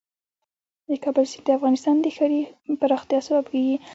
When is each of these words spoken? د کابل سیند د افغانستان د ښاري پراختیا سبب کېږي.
د 0.87 0.89
کابل 1.03 1.25
سیند 1.31 1.45
د 1.47 1.49
افغانستان 1.57 1.95
د 2.01 2.05
ښاري 2.15 2.41
پراختیا 2.81 3.19
سبب 3.27 3.45
کېږي. 3.53 3.75